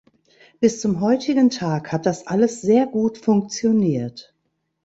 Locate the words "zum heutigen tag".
0.81-1.91